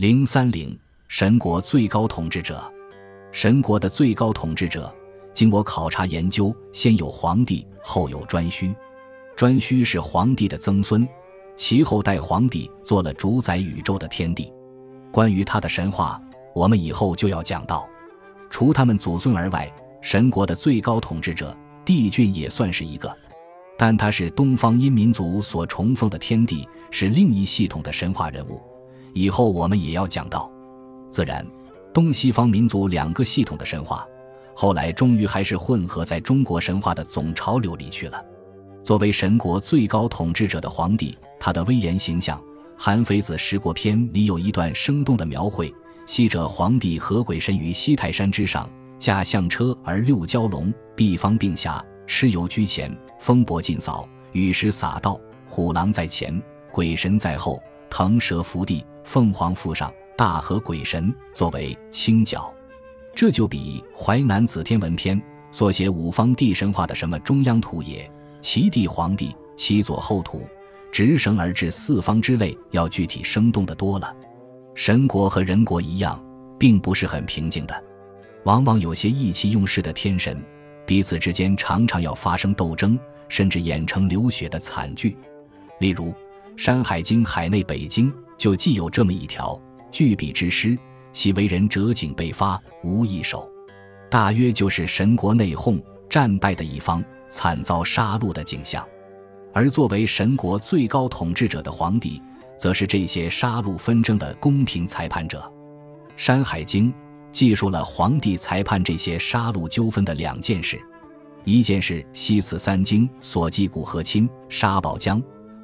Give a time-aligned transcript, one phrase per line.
[0.00, 0.74] 零三零
[1.08, 2.58] 神国最高统治者，
[3.32, 4.90] 神国的最高统治者，
[5.34, 8.74] 经我考察研究，先有皇帝，后有颛顼。
[9.36, 11.06] 颛顼是皇帝的曾孙，
[11.54, 14.50] 其后代皇帝做了主宰宇宙的天帝。
[15.12, 16.18] 关于他的神话，
[16.54, 17.86] 我们以后就要讲到。
[18.48, 19.70] 除他们祖孙而外，
[20.00, 21.54] 神国的最高统治者
[21.84, 23.14] 帝俊也算是一个，
[23.76, 28.58] 但他是东方殷民族所崇奉的天帝，是另一系统的神话人物。
[29.12, 30.50] 以后我们也要讲到。
[31.10, 31.46] 自然，
[31.92, 34.06] 东西方民族两个系统的神话，
[34.54, 38.24] 后来终于还是混合在中国神话的总潮流里去了。
[38.82, 42.38] 作为神国最高统治者的皇帝，他的威严形象。
[42.82, 45.70] 《韩非子·十国篇》里有一段生动的描绘：
[46.06, 48.66] 昔者皇帝和鬼神于西泰山之上，
[48.98, 56.42] 驾象车而六蛟龙，毕方并下，蚩尤居前，风伯尽扫，雨石洒道，虎狼在前，
[56.72, 62.52] 鬼神在后，腾蛇伏地，凤凰附上，大和鬼神作为清角。
[63.14, 65.18] 这就比《淮南子·天文篇》
[65.50, 70.46] 所写五方帝神话的什么中央土也，其地皇帝，其左后土。
[70.92, 74.12] 直绳而至四方之类，要具体生动的多了。
[74.74, 76.20] 神国和人国一样，
[76.58, 77.84] 并不是很平静的，
[78.42, 80.42] 往往有些意气用事的天神，
[80.84, 85.16] 彼此之间常常要发生斗争，甚至演成流血的惨剧。
[85.78, 86.06] 例如
[86.56, 88.10] 《山海经·海内北经》
[88.40, 89.60] 就既有这么一条：
[89.92, 90.76] 巨笔之师，
[91.12, 93.46] 其为人折颈被发，无一手。
[94.10, 98.82] 大约就是神国内讧，战败的一方惨遭杀戮的景象。
[99.52, 102.18] 而作为神国最高统治者的皇帝，
[102.58, 105.38] 则是这些杀戮纷争的公平裁判者。
[106.16, 106.90] 《山海经》
[107.30, 110.80] 记述了皇帝裁判这些杀戮纠纷的两件事：
[111.44, 115.22] 一件是西次三经所记古河亲杀宝江，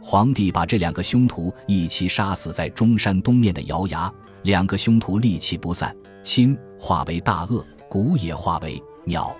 [0.08, 4.08] 皇帝把这两个凶徒一齐杀死在中山东面的瑶崖，
[4.44, 9.36] 两个凶徒戾气不散，亲化为大鳄，古也化为鸟；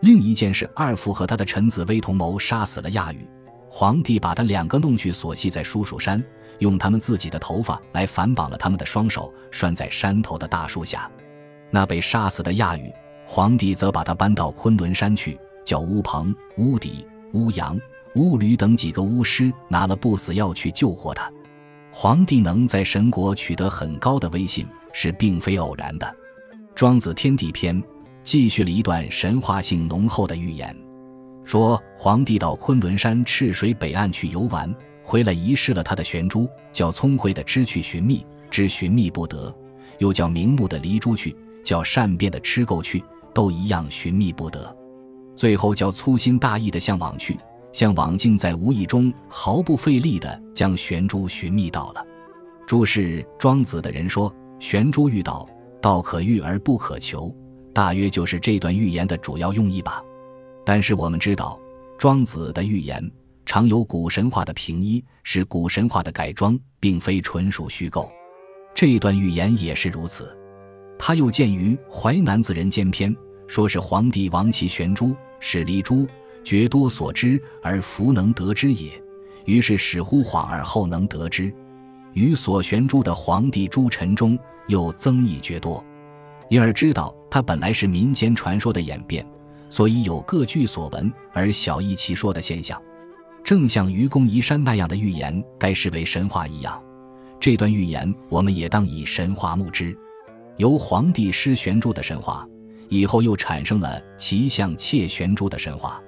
[0.00, 3.28] 另一件是二父和他的臣子威同谋杀死了亚羽。
[3.68, 6.24] 皇帝把他两个弄去锁系在叔叔山，
[6.60, 11.10] 用他们自己的头发来反绑了他们的双手，拴在山头的大树下。
[11.70, 12.90] 那被杀死的亚羽，
[13.26, 17.78] 皇帝则把他搬到昆仑山去，叫乌鹏、乌底、乌阳、
[18.14, 21.30] 乌驴等几个巫师拿了不死药去救活他。
[21.90, 26.06] 皇帝能在神国取得很高的威信，是并非偶然的。
[26.74, 27.80] 《庄子·天地篇》
[28.22, 30.76] 继续了一段神话性浓厚的寓言。
[31.44, 39.50] 说皇帝到昆仑山赤水北岸去游玩，回来遗失了他的玄珠，叫聪慧的知去寻觅，知寻觅不得；
[39.98, 43.02] 又叫明目的离珠去，叫善变的吃够去，
[43.32, 44.76] 都一样寻觅不得。
[45.34, 47.38] 最后叫粗心大意的向往去，
[47.72, 52.04] 向往竟在无意中毫不费力地将玄珠寻觅到了。
[52.66, 55.48] 注释：庄子的人说，玄珠遇到，
[55.80, 57.34] 道可遇而不可求，
[57.72, 60.02] 大约就是这段寓言的主要用意吧。
[60.64, 61.58] 但是我们知道，
[61.96, 63.10] 庄子的寓言
[63.46, 68.10] 常有古神话的平依，是古神话的改装，并非纯属虚构。
[68.74, 70.36] 这段寓言也是如此。
[70.98, 73.14] 他又见于《淮南子·人间篇》，
[73.46, 76.06] 说是皇帝亡其玄珠，使离珠，
[76.48, 78.90] 绝多所知而弗能得之也。
[79.44, 81.52] 于是始乎恍而后能得之。
[82.14, 85.84] 于所玄珠的皇帝诸臣中，又增益绝多，
[86.48, 89.26] 因而知道他本来是民间传说的演变。
[89.68, 92.80] 所以有各据所闻而小异其说的现象，
[93.44, 96.82] 正像愚公移山那样的预言该视为神话一样，
[97.38, 99.94] 这段预言我们也当以神话目之。
[100.56, 102.48] 由皇帝失玄珠的神话，
[102.88, 106.02] 以后又产生了齐相窃玄珠的神话。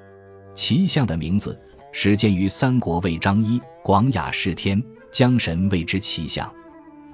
[0.60, 1.58] 齐相的名字
[1.90, 4.78] 始建于三国魏张仪《广雅释天》，
[5.10, 6.46] 江神谓之齐相。《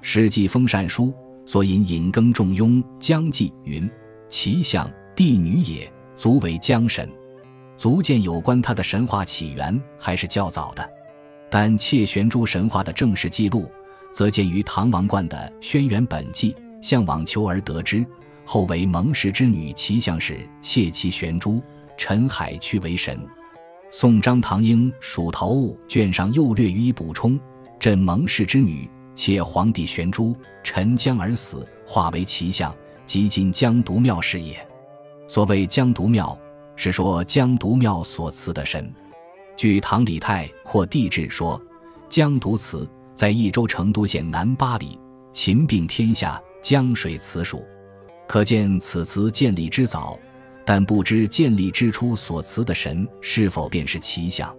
[0.01, 1.05] 史记·封禅书》
[1.49, 3.89] 所引引耕仲雍江记云
[4.27, 7.09] ：“齐相，帝女也。”足为江神，
[7.77, 10.85] 足见有关他的神话起源还是较早的。
[11.49, 13.71] 但窃玄珠神话的正式记录，
[14.11, 18.05] 则见于唐王冠的《轩辕本纪》，向往求而得之，
[18.45, 21.63] 后为蒙氏之女齐相氏窃其玄珠，
[21.97, 23.17] 陈海去为神。
[23.89, 27.39] 宋张唐英《蜀陶物》卷上又略予以补充：
[27.79, 32.75] 朕蒙氏之女且皇帝玄珠，沉江而死，化为奇象，
[33.05, 34.55] 即今江独庙是也。
[35.27, 36.37] 所谓江独庙，
[36.75, 38.93] 是说江独庙所祠的神。
[39.55, 41.59] 据唐李泰或地志说，
[42.09, 44.99] 江独祠在益州成都县南八里，
[45.31, 47.65] 秦并天下，江水祠属，
[48.27, 50.19] 可见此祠建立之早。
[50.69, 54.53] 但不知建立之初所辞的神是否便是齐相？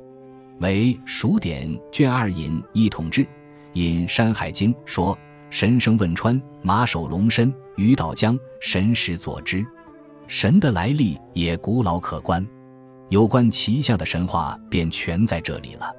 [0.61, 3.27] 为蜀典卷二引一统志
[3.75, 5.17] 引《山海经》说，
[5.51, 9.63] 神生汶川，马首龙身，鱼岛江，神识佐之。
[10.27, 12.45] 神的来历也古老可观，
[13.11, 15.93] 有关奇象的神话便全在这里了。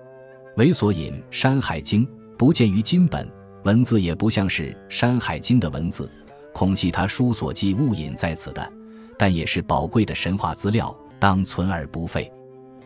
[0.58, 2.04] 为所引《山海经》
[2.36, 3.32] 不见于今本，
[3.64, 6.12] 文字也不像是《山海经》的文字，
[6.52, 8.74] 恐系他书所记误引在此的，
[9.20, 12.32] 但也是宝贵的神话资料，当存而不废。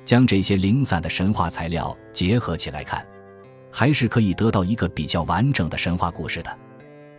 [0.04, 3.06] 将这些零散的神话材料结合起来看，
[3.72, 6.58] 还是可以得到一个比较完整的神话故事的。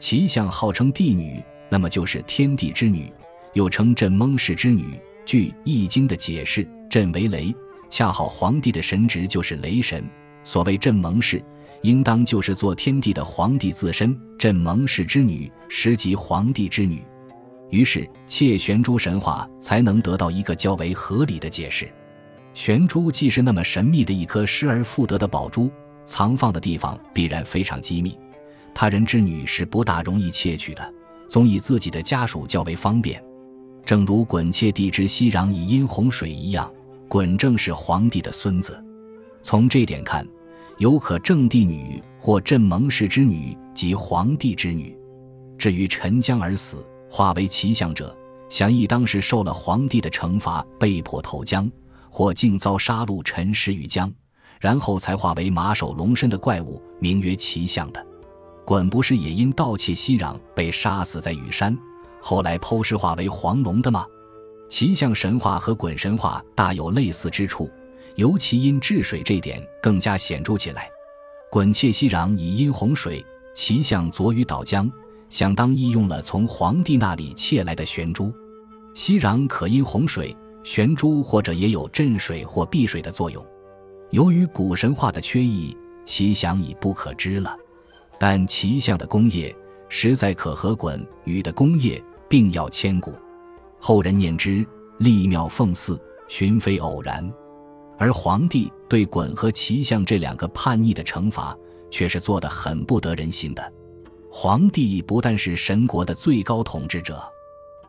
[0.00, 1.40] 奇象号称帝女，
[1.70, 3.10] 那么就是天地之女。
[3.52, 5.00] 又称镇蒙氏之女。
[5.24, 7.54] 据《易经》的解释，镇为雷，
[7.88, 10.04] 恰好皇帝的神职就是雷神。
[10.42, 11.40] 所谓镇蒙氏，
[11.82, 14.14] 应当就是做天地的皇帝自身。
[14.36, 17.02] 镇蒙氏之女，实即皇帝之女。
[17.70, 21.90] 于是，窃玄珠神话才能得到一个较为合理的解释。
[22.52, 25.70] 玄珠既是那么神秘的一颗失而复得的宝珠，
[26.04, 28.16] 藏放的地方必然非常机密，
[28.72, 30.94] 他人之女是不大容易窃取的，
[31.28, 33.20] 总以自己的家属较为方便。
[33.84, 36.72] 正如鲧窃帝之息壤以阴洪水一样，
[37.08, 38.82] 鲧正是皇帝的孙子。
[39.42, 40.26] 从这点看，
[40.78, 44.96] 有可正帝女或镇蒙氏之女及皇帝之女。
[45.58, 48.16] 至于沉江而死，化为奇象者，
[48.48, 51.70] 想亦当时受了皇帝的惩罚，被迫投江，
[52.10, 54.12] 或竟遭杀戮，沉尸于江，
[54.60, 58.04] 然后才化为马首龙身的怪物，名曰奇象的。
[58.66, 61.76] 鲧不是也因盗窃息壤被杀死在羽山？
[62.20, 64.06] 后来剖尸化为黄龙的吗？
[64.70, 67.70] 奇象神话和鲧神话大有类似之处，
[68.16, 70.88] 尤其因治水这点更加显著起来。
[71.52, 73.24] 鲧窃息壤以因洪水，
[73.54, 74.90] 奇象左于岛江，
[75.34, 78.32] 想当亦用了从皇帝那里窃来的玄珠。
[78.94, 80.32] 息壤可因洪水，
[80.62, 83.44] 玄珠或者也有镇水或避水的作用。
[84.12, 87.56] 由于古神话的缺异，其想已不可知了。
[88.16, 89.52] 但奇象的功业
[89.88, 92.00] 实在可和鲧禹的功业。
[92.26, 93.12] 并要千古，
[93.78, 94.66] 后人念之，
[94.98, 97.32] 立妙奉祀，寻非偶然。
[97.96, 101.56] 而皇帝对鲧和齐相这两个叛逆的惩罚，
[101.90, 103.72] 却是做得很不得人心的。
[104.36, 107.22] 皇帝不但是神国的最高统治者，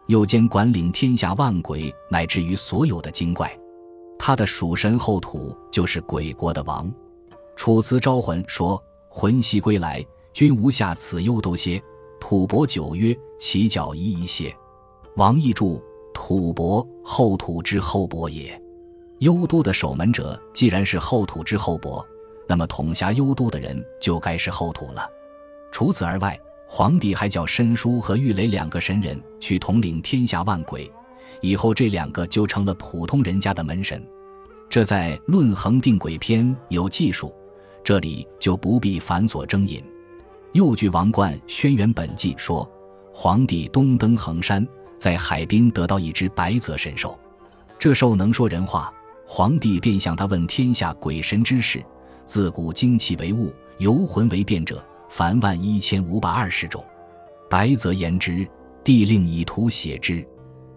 [0.05, 3.51] 又兼管领天下万鬼，乃至于所有的精怪。
[4.19, 6.89] 他的属神后土就是鬼国的王。
[7.55, 10.05] 楚辞招魂说：“魂兮归来，
[10.35, 11.81] 君无下此忧都歇。”
[12.21, 14.55] 吐蕃九曰：“其脚一一谢。”
[15.17, 15.81] 王逸注
[16.13, 18.61] ：“吐蕃后土之后伯也。
[19.17, 22.05] 幽都的守门者既然是后土之后伯，
[22.47, 25.09] 那么统辖幽都的人就该是后土了。
[25.75, 30.89] 除此而外，皇帝还叫申叔和玉垒两个神人去统领天下万鬼，
[31.41, 34.01] 以后这两个就成了普通人家的门神。
[34.69, 37.35] 这在《论衡定鬼篇》有记述，
[37.83, 39.83] 这里就不必繁琐争引。
[40.53, 42.65] 又据《王冠轩辕本纪》说，
[43.13, 44.65] 皇帝东登衡山，
[44.97, 47.19] 在海滨得到一只白泽神兽，
[47.77, 48.93] 这兽能说人话。
[49.27, 51.83] 皇帝便向他问天下鬼神之事。
[52.25, 56.83] 自古精气为物，游魂为变者，凡万一千五百二十种。
[57.49, 58.47] 白泽言之，
[58.83, 60.25] 帝令以图写之。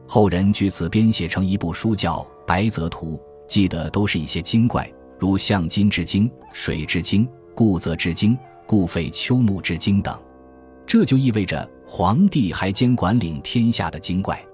[0.06, 3.16] 后人据此编写成一部书，叫《白泽图》，
[3.46, 8.38] 记得都是一些精怪，如象金之精、水之精、固泽之精。
[8.66, 10.14] 固废秋木之精等，
[10.86, 14.44] 这就意味着皇帝还兼管领天下的精怪，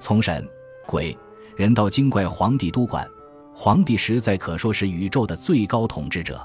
[0.00, 0.44] 从神、
[0.84, 1.16] 鬼、
[1.54, 3.08] 人到精怪，皇帝都管。
[3.54, 6.44] 皇帝实在可说是宇宙的最高统治者。